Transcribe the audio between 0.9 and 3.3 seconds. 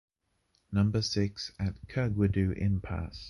six at Kerguidoue impasse.